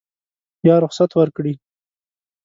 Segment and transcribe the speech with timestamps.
[0.67, 1.53] یا رخصت ورکړي.